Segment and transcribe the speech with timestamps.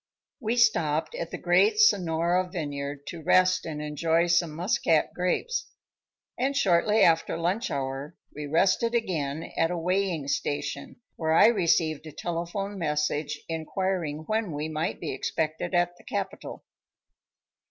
[0.39, 5.67] We stopped at the great Sonora Vineyard to rest and enjoy some Muscat grapes;
[6.39, 12.07] and shortly after lunch hour, we rested again at a weighing station, where I received
[12.07, 16.63] a telephone message inquiring when we might be expected at the capital.